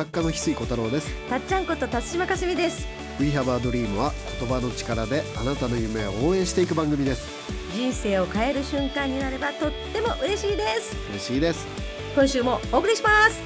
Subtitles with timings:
[0.00, 1.12] 作家の翡翠小太郎です。
[1.28, 2.88] たっちゃんこと辰島かすみです。
[3.20, 7.28] We Have a Dream は言葉の力であなたの夢を応援していく番組です。
[7.74, 10.96] 人生を変える瞬間になればとっても嬉しいです。
[11.10, 11.66] 嬉しいです。
[12.14, 13.42] 今週もお送りします。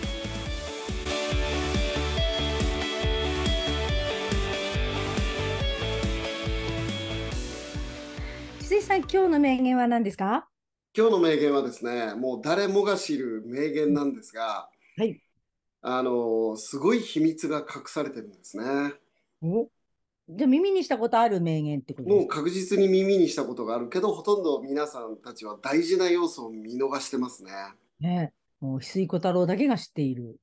[8.61, 10.47] 翡翠さん今日の名言は何ですか？
[10.97, 15.21] 今日の名言はですねもう誰もが知る名言なんですが、はい
[15.87, 18.65] あのすごい秘密が隠されてるんですね。
[19.43, 19.69] お？
[20.31, 22.37] じゃあ耳にしたことある名言ってことですか？
[22.37, 27.53] もう確実に耳にしたことがあるけどほとんど皆さんたちは大事な要素を見逃してますね。
[28.01, 28.33] ね。
[28.61, 30.41] もう翡翠小太郎だけが知っている。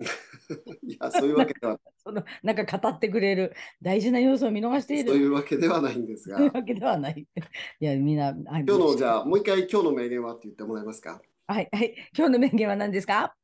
[0.82, 5.10] いやそういうわけでは そのなんか語ってくれる大事な要素を見逃している。
[5.10, 6.38] そういうわけではないんですが。
[6.38, 7.20] そういうわけではない。
[7.80, 11.22] いや、みんな、日のじゃあもう一回今日の名言はって言ってもらえますか？
[11.46, 11.94] はい、はい。
[12.16, 13.36] 今日の名言は何ですか？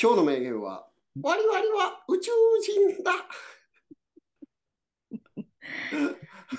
[0.00, 0.86] 今日の名言は
[1.20, 3.12] 我々は宇宙人だ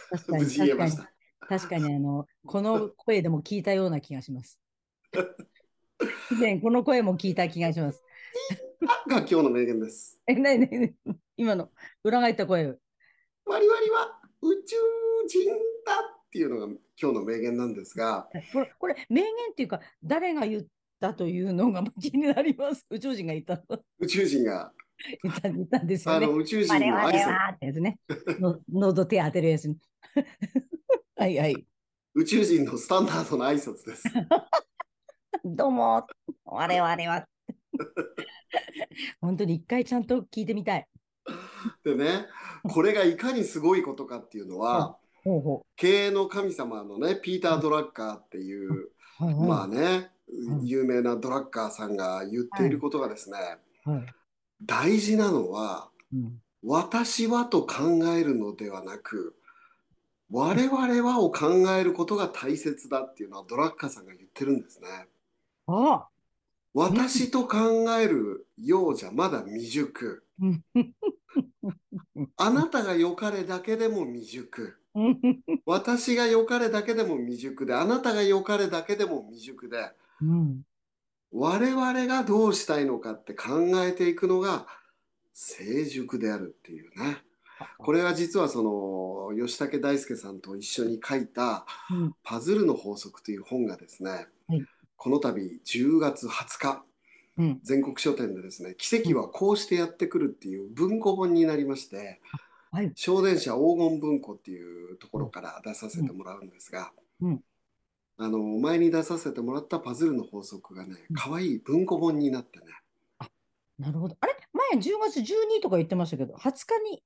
[0.09, 1.11] 確かに、無事言えまし、た
[1.47, 4.59] 確かに、あの、この声でも聞いたような気がします。
[6.31, 8.03] 以前、この声も聞いた気がします。
[8.87, 10.93] あが今日の名言ですえ、なになに
[11.37, 11.69] 今の、
[12.03, 12.65] 裏返った声。
[12.65, 14.75] 我々は宇宙
[15.27, 15.51] 人
[15.85, 20.63] だっていうのが今日の名言なんですがこれ、これ名言っていうか、誰が言っ
[21.03, 22.85] たというのが気になります。
[22.89, 24.71] 宇宙人が言ったの、宇宙人が
[25.21, 26.25] 言った言ったんですよね。
[26.25, 27.11] あの宇宙人の挨
[27.59, 27.99] 拶ね。
[28.39, 29.77] の喉手当てるやつに。
[31.17, 31.67] はいはい。
[32.13, 34.03] 宇宙人のスタンダードな挨拶です
[35.43, 36.07] どうも、
[36.45, 37.27] 我々は。
[39.19, 40.87] 本当に一回ちゃんと聞いてみたい。
[41.83, 42.27] でね
[42.63, 44.97] これがいかにすごいことかっていうのは
[45.77, 50.12] 経営の神様のねピーター・ドラッカーっていうまあねん
[50.63, 53.37] 有名なドラッカーさんが言っていることがですね
[53.85, 54.05] はい
[54.65, 59.35] 大事なのはうん私はと考えるのではなく
[60.31, 64.87] 我々はを考えることが大切だっていうのはドラッカーさんが言ってるんですね。
[65.67, 66.07] あ
[66.73, 70.23] 私と考えるようじゃまだ未熟。
[70.41, 70.63] うん
[72.37, 74.77] あなたが良かれだけでも未熟。
[75.65, 79.91] 私が良かれだけでも未熟で、あなたが良かれだけでも未熟で、
[80.23, 80.61] うん。
[81.31, 84.67] 我々がどうしたいのかって考えていくのが
[85.33, 87.17] 成熟であるっていうね。
[87.77, 94.65] これは実はその吉武大輔さんと一緒に書いたうん「パズルの法則」という本がですね、はい。
[94.95, 96.85] この度10月20日
[97.37, 97.59] うん。
[97.63, 102.21] 全国書店でですね「奇跡はこうしてやってくる」っていう文庫本になりまして
[102.71, 102.91] はい。
[102.95, 106.91] 小電車黄金文庫っていうところから出させてもらうんですが、
[107.21, 107.43] うん
[108.23, 112.65] あの前に出させてもらったパズルの法則がねうん可愛い文庫本になってね
[113.79, 114.15] なるほど。
[114.21, 114.33] あれ？
[114.53, 117.03] 前10月12とか言ってましたけど、20日に？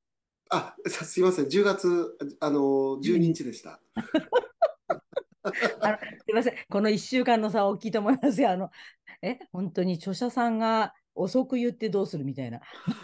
[0.49, 2.59] あすいません10月あの
[3.03, 3.81] 12日でした。
[5.81, 6.53] あのすいません。
[6.69, 8.51] この1週間の差は大きいと思いますよ。
[8.51, 8.69] あの、
[9.21, 12.59] え、本当に著者さんが遅く言ってどうするみたいな。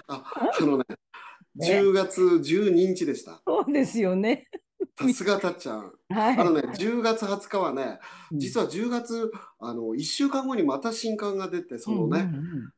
[0.07, 0.23] あ
[0.59, 0.83] あのね
[1.55, 3.41] ね10月12日でした。
[3.45, 4.47] そうですよね。
[4.97, 5.91] さすがたっちゃん。
[6.09, 6.37] はい。
[6.37, 7.99] あのね、10月20日はね、
[8.31, 12.29] うん実は10月、あの、1週間後にまた新刊が出て、そのね、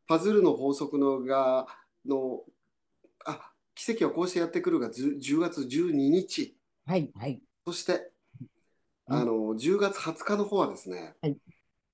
[0.08, 1.68] パズルの法則のが、
[2.06, 2.44] の、
[3.26, 6.58] あ、奇跡はこうしてやってくるが10 10月12日。
[6.86, 7.42] はい、はい。
[7.66, 8.12] そして、
[9.08, 11.38] うんあの、10月20日の方はですね、はい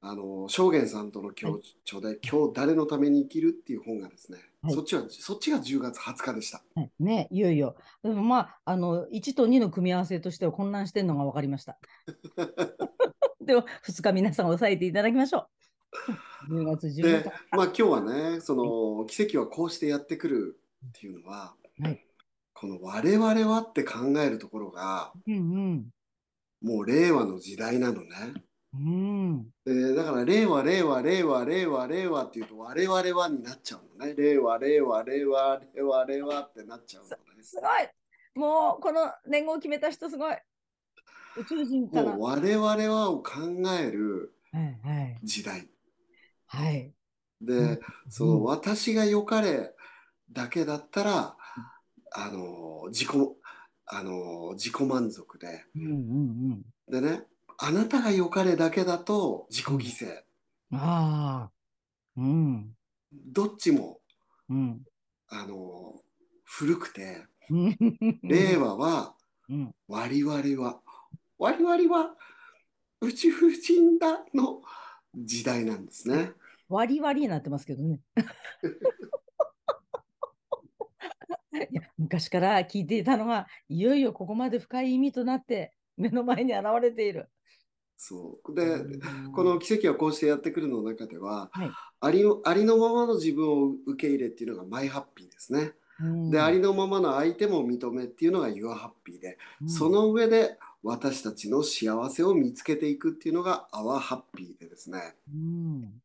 [0.03, 6.63] あの、正元さんとの共著で、今日誰のために生きるっていう本がですね、はいそっちは、そっちが10月20日でした。
[6.75, 7.75] はいね、いよいよ。
[8.03, 11.77] でもまあ、あの、1と2の組み合わせとしては混乱してるのが分かりました。
[13.41, 15.47] では、2日皆さん押さえていただきましょ
[16.49, 16.53] う。
[16.53, 22.05] 10月15で日。、まあ今日はね、その奇跡はこうしてやってくるっていうのは、はい
[22.53, 25.89] この我々はって考えるところが、うん
[26.61, 28.09] もう令和の時代なのね。
[28.73, 29.51] うん。
[29.65, 29.91] うん。
[29.91, 34.13] でだから令和、令和、令和、令和、令和っていうと我々はになっちゃうのね。
[34.15, 37.15] 令和、令和、令和、令和、令和ってなっちゃうのね。
[37.43, 37.67] すごい
[38.33, 40.35] もう、この年号を決めた人すごい
[41.37, 42.13] 宇宙人かな。
[42.13, 43.33] もう我々はを考
[43.79, 45.19] えるはい、はい。
[45.23, 45.67] 時代。
[46.47, 46.91] はい。
[47.41, 47.79] で、
[48.09, 49.73] その私が良かれ
[50.31, 51.35] だけだったら、
[52.13, 53.09] あの、自己、
[53.85, 55.65] あの、自己満足で。
[55.75, 55.91] うんうん
[56.89, 57.01] うん。
[57.01, 57.23] でね、
[57.63, 60.23] あなたが良かれだけだと自己犠牲。
[60.73, 61.51] ああ。
[62.17, 62.75] うん。
[63.11, 63.99] どっちも、
[64.49, 64.81] うん。
[65.29, 66.01] あの、
[66.43, 67.77] 古くて、うん。
[68.23, 69.13] 令和は、
[69.47, 69.75] うん。
[69.87, 70.81] 我々は、
[71.37, 72.15] 我々は
[72.99, 74.63] 宇宙人だの
[75.13, 76.31] 時代なんですね。
[76.67, 77.99] 割り割りになってますけどね。
[81.69, 87.29] いや昔から聞いていたのが、いよいよここまで深い意味となって目の前に現れている。
[88.03, 88.55] そう。
[88.55, 89.31] でうん。
[89.31, 91.71] この奇跡はこうしてやってくるの中でははい。
[91.99, 95.73] ありのありのままの自分を受け入れっていうのがマイハッピーですね。
[95.99, 96.31] うん。
[96.31, 99.69] でありのままの相手も認めっていうのが Your Happy で、うん。
[99.69, 105.13] その上で私たちの幸せを見つけていくっていうのが Our Happy でですね。
[105.31, 106.01] うん。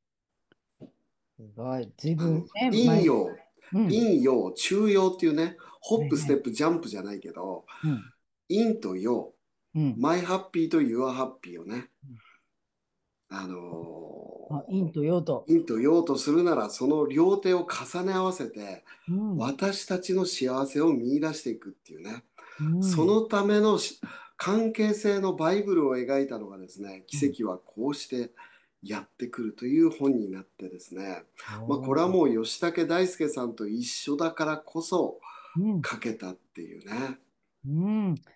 [1.38, 1.90] すごい。
[1.96, 2.70] 随あの分ね。
[2.70, 3.31] 陰陽、
[3.72, 3.84] うん。
[3.84, 8.02] 陰陽、中陽っていうね、ホップ、ステップ、ジャンプじゃないけど、うん。
[8.49, 9.32] 陰と陽、
[9.76, 9.94] うん。
[9.99, 11.90] マイハッピーと Your Happy をね
[13.31, 15.44] うん、あのあ陰と陽と。
[15.46, 19.37] 陰と陽とするならその両手を重ね合わせてうん。
[19.37, 22.25] 私たちの幸せを見出していくっていうね、
[22.61, 22.82] うん。
[22.82, 24.00] そのためのし
[24.38, 28.32] 関係性のバイブルを描いたのがですね奇跡はこうして
[28.82, 31.23] やってくるという本になってですね、
[31.67, 35.19] まあ、これはもう吉武大輔さんと一緒だからこそ
[35.58, 35.82] うん。
[35.82, 36.93] 書けたっていうね。
[36.94, 37.19] うん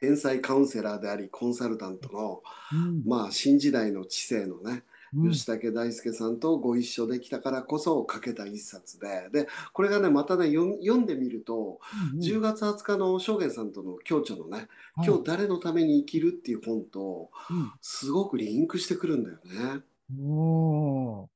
[0.00, 2.42] 天才カウンセラーでありコンサルタントの
[2.72, 3.02] うん。
[3.06, 4.84] まあ新時代の知性のね
[5.14, 5.30] うん。
[5.32, 9.28] 吉武大輔さんとご一緒できたからこそ書けた一冊で。
[9.32, 11.80] でこれがねまたね読んでみると
[12.12, 15.06] うん10月20日の正元さんとの共著のね「はい。
[15.08, 17.72] 今日誰のために生きる」っていう本とうん。
[17.80, 19.82] すごくリンクしてくるんだよね。
[20.18, 21.28] お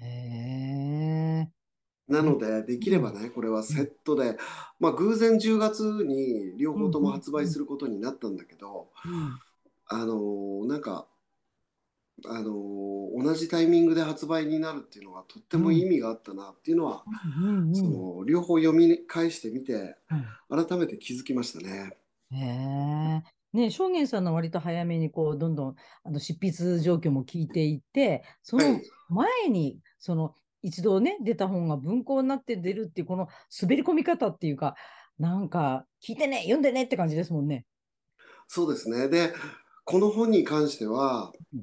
[0.00, 1.61] え。
[2.08, 4.36] なのでできればねこれはセットで
[4.80, 9.38] まあ偶然10月に両方とも発売することになったんだけどうん
[9.86, 11.06] あのーなんか
[12.26, 17.04] あのー同じタイミングで発売になるっていうのがとっても意味があったなっていうのは
[17.72, 21.96] その両方読み返してみてうん改めて気づきましたね。
[22.30, 23.22] へえ。
[23.52, 33.28] ね、正元さんの割と早めにこうどんどんあの執筆状況も聞いていって、そのはい前にその一度ね出た本が文庫になって出るっていうこの
[33.60, 34.76] 滑り込み方っていうか、
[35.18, 37.66] なんか聞いてね読んでねって感じですもんね。
[38.48, 39.08] そうですね。
[39.08, 39.32] で、
[39.84, 41.62] この本に関してはうん、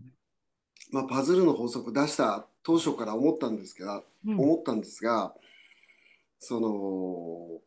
[0.92, 5.34] まあ、パズルの法則出した当初から思ったんですけど、うん思ったんですが、
[6.40, 7.62] その、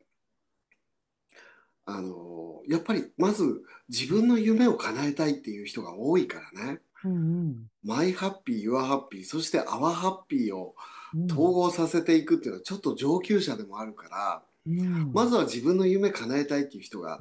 [1.87, 6.81] あの、やっぱりまず自分の夢を叶えたいっていう人が多いからね。
[7.05, 17.19] うんマイハッピー、ユアハッピー、そしてアワハッピーをうん統合させていくっていうのはちょっと上級者でもあるから、うんまずは自分の夢叶えたいっていう人が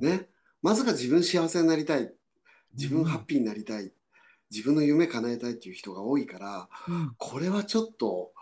[0.00, 0.28] ね、
[0.60, 2.12] まずが自分幸せになりたい。
[2.74, 3.92] 自分ハッピーになりたい。
[4.50, 8.32] 自分の夢叶えたいっていう人が多いから、うんこれはちょっと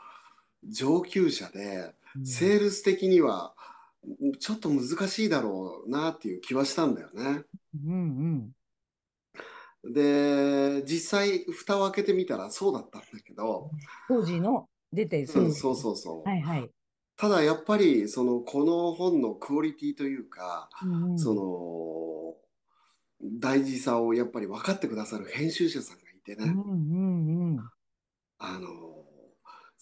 [0.69, 3.55] 上級者で、うんセールス的には
[4.41, 7.45] ちょっと難しいだろうなっていう気はしたんだよね。
[7.87, 8.51] うん
[9.85, 13.71] で、実際蓋を開けてみたらそうだったんだけど、
[14.09, 15.33] 当時の出てる。
[15.35, 16.29] うん、そうそうそう。
[16.29, 16.71] はいはい。
[17.17, 21.19] ただやっぱりそのこの本のクオリティというか、うんうん。
[21.19, 22.35] その
[23.39, 27.71] 大事さをやっぱり分かってくださる編集者さんがいてね、うんうんうん
[28.43, 28.69] あの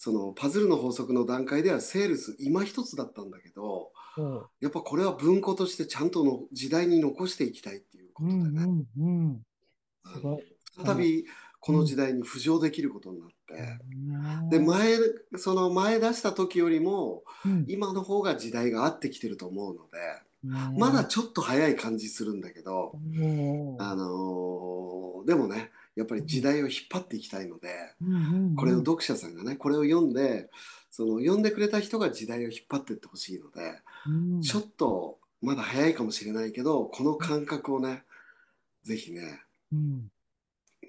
[0.01, 4.49] そのパズルの法則の段階ではセールス今一つだったんだけどそう。
[4.61, 9.41] やっぱこれは文庫としてちゃんとの時代に残していきたいっていうこうとでね、んうんうん。
[10.13, 10.43] すごい。
[10.85, 11.25] 再び
[11.59, 13.79] この時代に浮上できることになって、
[14.41, 14.49] うん。
[14.49, 14.97] で前
[15.37, 17.65] その前出した時よりもうん。
[17.67, 19.97] 今の方が時代が合ってきてると思うので、
[20.43, 22.93] ねまだちょっと早い感じするんだけど、
[23.79, 27.67] あのーでもねやっぱり時代を引っ張っていきたいので、
[28.55, 30.49] これを読者さんがねこれを読んで
[30.89, 34.41] その読んでくれた人が時代を引っ張っていってほしいので、うん。
[34.41, 38.03] ちょっとまだ早いかもしれないけどこの感覚をね
[38.83, 39.41] ぜひね
[39.73, 40.11] うん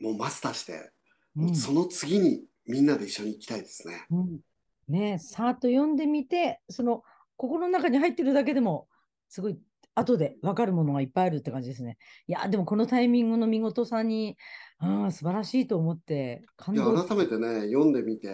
[0.00, 0.90] もうマスターして、
[1.36, 4.06] うんその次にみんなで一緒に行きたいですね。
[4.10, 4.40] うん
[4.88, 7.02] ねさーっと読んでみて、その
[7.36, 8.88] 心の中に入ってるだけでも、
[9.28, 9.58] すごい
[9.94, 11.96] 後で分かるものがいっぱいあるって感じですね。
[12.26, 14.36] いや、でもこのタイミングの見事さに、
[14.78, 18.30] ああ、素晴らしいと思って、感で動改めてね読んでみて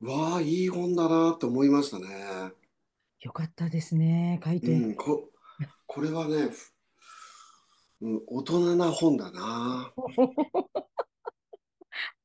[0.00, 2.52] わあいい本だなって思いましたね。
[3.20, 4.72] よかったですね、書いて。
[4.72, 5.28] うん、こ
[5.86, 6.72] これはね、ふ
[8.02, 9.92] うん、大人な本だな。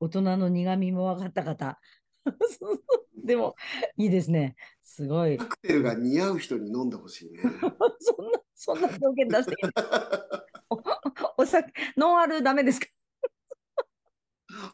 [0.05, 1.79] 大人の苦味も分かった方。
[3.23, 3.55] でも、
[3.97, 4.55] いいですね。
[4.83, 5.45] すごいカ。
[5.47, 7.39] クテルが似合う人に飲んでほしいね。
[7.99, 9.71] そんな、そんな条件出していい
[10.69, 12.87] おお酒、ノンアルダメですか？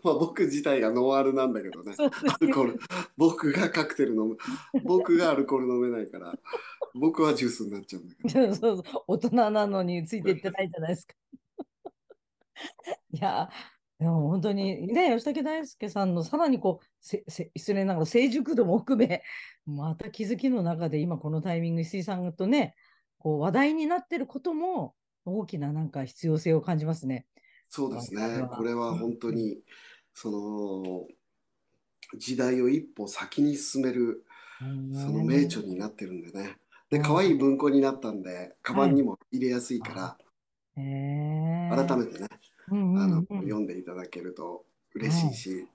[0.03, 1.93] まあ僕自体がノンアルなんだけどね。
[1.93, 2.79] そうですアルコール。
[3.17, 4.37] 僕がカクテル飲む。
[4.83, 6.33] 僕がアルコール飲めないから、
[6.93, 8.55] 僕はジュースになっちゃうんだけど。
[8.55, 11.13] そうそう大人なのについていってないじゃないですか。
[13.13, 13.49] いや、
[14.01, 19.21] でも本当にね、吉武大輔さんのさらにこう、せせ失礼ながら成熟度も含め、
[19.67, 22.73] また気づきの中で今このタイミング、石井さんとね、
[23.19, 27.27] こう話題になってることも大きななんか必要性を感じますね。
[27.69, 28.47] そうですね。
[28.51, 29.61] これは本当に、
[30.15, 31.07] その、
[32.17, 34.25] 時代を一歩先に進める、
[34.59, 36.57] その名著になってるんでね。
[36.89, 40.17] で、可愛い文庫になったんで、カバンにも入れやすいから、
[40.75, 42.27] へー改めてね、
[42.69, 44.65] うんあの、読んでいただけると
[44.95, 45.67] 嬉しいし、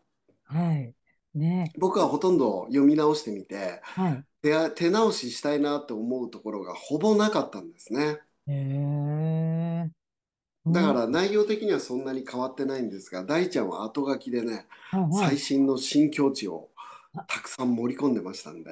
[0.44, 0.94] はい。
[1.34, 1.72] ね。
[1.78, 4.24] 僕はほとんど読み直してみて、はい。
[4.42, 8.20] 手手直ししたいなって思うところがほぼなかったんですね。
[8.46, 9.90] へえ。
[10.66, 16.68] だから内容的にはそんなに変わってないんですが、大ちゃんは後書きでね、うん、はいはい最新の新境地を
[17.28, 18.70] たくさん盛り込んでましたんで、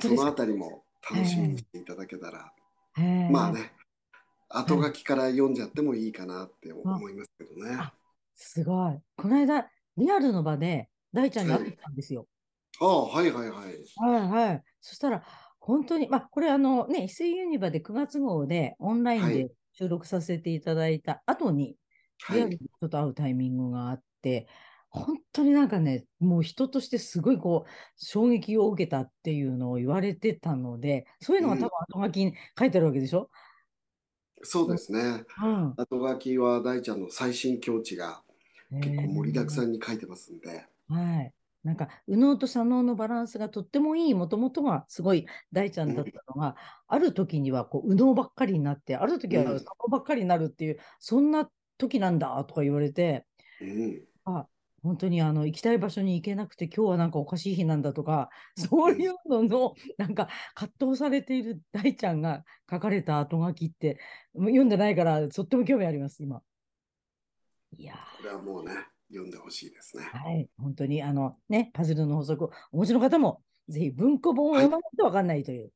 [0.00, 0.32] そのあ。
[0.32, 2.52] たりも楽しみにしていただけたら、
[3.30, 3.52] まあ。
[3.52, 3.72] ね、
[4.48, 7.76] 後書きから読んじゃってもいいかなって思いますけどね。
[7.78, 7.92] あ
[8.34, 8.98] すごい。
[9.16, 12.26] この間、リアルの場で大ちゃんに会ってきたんですよ。
[12.80, 13.84] ああ、はいはいはい。
[13.96, 14.62] はいはい。
[14.80, 15.24] そしたら、
[15.58, 21.76] 本当に、まあ、これあのね、翡翠ユニバで9月号でオンラインではい収録させていただいた後に、
[22.22, 22.38] はい。
[22.38, 24.48] リアルにちょっと会うタイミングがあって、
[24.90, 31.68] 本当になんかね、もう人としてすごいこう、衝撃を受けたっていうのを言われてたので、そういうのが多分
[32.00, 33.30] 後書きに書いてあるわけでしょ？
[34.42, 35.24] そうですね。
[35.36, 35.76] うん。
[35.76, 38.22] 後書きは大ちゃんの最新境地が
[38.80, 39.64] 結構盛りだくさん。
[39.64, 40.66] んに書いてますんで。
[40.88, 41.34] はい。
[41.64, 53.26] なんか、右脳と左脳のバランスがとってもいい、もともとはすごい大ちゃんだったのが、ある時にはこう右脳ばっかりになって、ある時はうん左脳ばっかりになるっていう、そんな時なんだとか言われて、
[53.60, 54.08] うん。
[54.24, 54.48] あ、
[54.82, 63.98] 本当にあの行きたい場所に行けなくて、今日はなんかおかしい日なんだとか、そういうのの、なんか葛藤されている大ちゃんが書かれた後書きって、
[64.34, 66.42] もう読んでないから、とっても興味あります、今。
[67.76, 68.72] いやーこれはもうね、
[69.10, 70.04] 読んでほしいですね。
[70.04, 75.72] はい、本当にあのね、パズルの法則をお持ちの方も、ぜひ文庫本を読まないとわかんないという。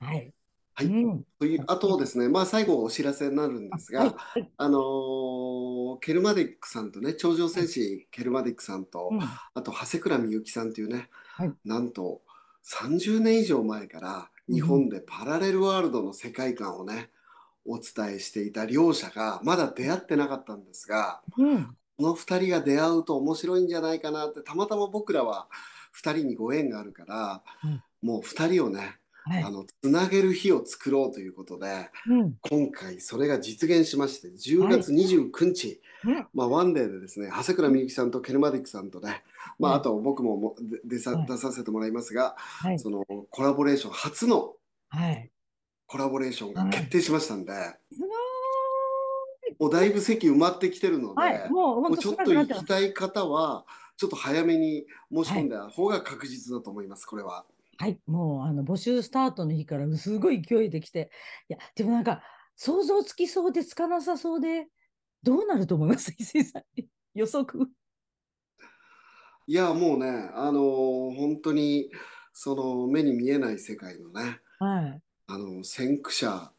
[0.00, 0.16] はい。
[0.16, 0.34] はい
[0.80, 1.24] うん。
[1.38, 4.50] というあとですね、まあ最後お知らせになるんですが、はいはい。
[4.56, 9.20] あのーケルマディックさんとね、頂上戦士ケルマディックさんと、うん。
[9.20, 11.52] あと長谷倉美幸さんというね、はい。
[11.64, 12.22] なんと
[12.64, 17.10] 30年以上前から日本でパラレルワールドの世界観をね、
[17.64, 21.76] お伝えしていた両者がまだ出会ってなかったんですが、うん。
[21.98, 25.48] この2人が出会うと面白いんじゃないかなって、たまたま僕らは
[25.94, 27.82] 2人にご縁があるから、うん。
[28.02, 29.50] もう2人をね、はいあ。
[29.50, 32.34] のつなげる日を作ろうということで、うん。
[32.40, 39.22] 今回それが実現しまして、10月29日、うんまあ、ワンデーでですね、長谷倉美幸さんとケルマディックさんとね、
[39.58, 42.78] まあ、はいあと僕ももで出さはい出させてもらいますが、はい。
[42.78, 44.54] そのコラボレーション、初の
[44.88, 45.30] はい。
[45.86, 47.52] コラボレーションが決定しましたんで、
[49.58, 51.48] もうだいぶ席埋まってきてるので。
[51.50, 52.46] もうもうちょっと行。
[52.46, 57.44] きたい方は、ちょっと早めに申し込んだ方が確実だと思います、これは。
[57.78, 58.00] はい。
[58.06, 61.10] もうあの募集スタートの日からすごい勢いできて、
[61.48, 62.22] いや、でもなんか
[62.56, 64.68] 想像つきそうでつかなさそうで、
[65.22, 66.12] どうなると思います？
[66.18, 66.62] 伊勢さん。
[67.14, 67.68] 予測。
[69.46, 71.90] いや、もうね、あのー本当に、
[72.32, 75.02] その目に見えない世界のね、はい。
[75.28, 76.52] あの先駆者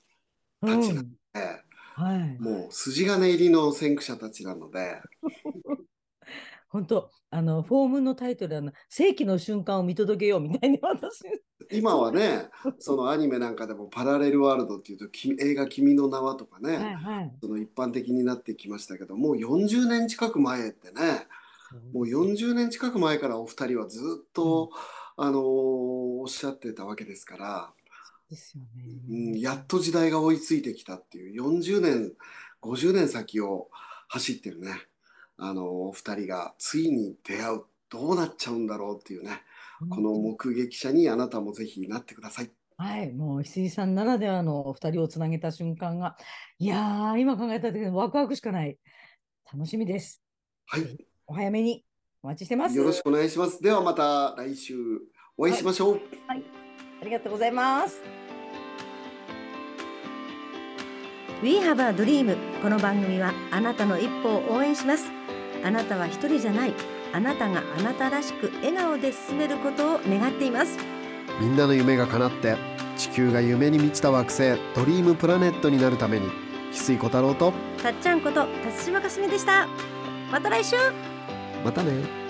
[0.62, 1.16] うたちなんん。
[1.34, 1.64] で、
[1.96, 2.44] はい。
[2.44, 5.02] もう筋金入りの先駆者たちなので、
[6.74, 11.22] 本当、あの、フォームのタイトル、あの、世紀の瞬間を見届けようみたいに私、
[11.72, 12.50] 今はね、
[12.80, 17.32] そのアニメなんかでもパラレルワールドっていうと、き映画君の名はとかね、はいはい。
[17.40, 21.28] その一般的になってきましたけど、もう40年近く前ってね、
[21.94, 24.72] もう40年近く前からお二人はずっと、
[25.16, 25.44] あのー
[26.24, 27.74] おっしゃってたわけですから、
[28.30, 28.64] ですよ
[29.10, 29.42] うん、ね。
[29.42, 32.14] やっと時代が追いついてきたっていう40年
[32.62, 33.70] 50年先を
[34.08, 34.88] 走ってるね
[35.44, 39.42] あの2人がついに出会うどうなっちゃうんだろうっていうね
[39.90, 42.52] この目撃者にあなたもぜひなってください。
[42.78, 46.18] はい、もう石井さんならではのお二人をつなげた瞬間が、
[46.58, 48.78] いやー、今考えただけでワクワクしかない。
[49.52, 50.24] 楽しみです。
[50.66, 50.98] はい、
[51.28, 51.86] お早めに
[52.24, 52.78] お待ちしてます。
[52.78, 53.62] よろしくお願いします。
[53.62, 54.76] ではまた来週
[55.38, 56.02] お会いしましょう。
[57.02, 58.02] ありがとうございます。
[61.44, 65.12] We have a dream この番組はあなたの一歩を応援します
[65.64, 66.74] あなたは一人じゃない。
[67.14, 70.78] あなたがあなたらしく笑顔で進めることを願っています。
[71.40, 72.58] みんなの夢が叶って
[72.98, 76.28] 地球が夢に満ちた惑星ドリームプラネットになるために
[76.72, 79.68] 翡翠小太郎とたっちゃんこと辰島かすみでした。
[80.32, 80.76] また来週。
[81.64, 82.23] またね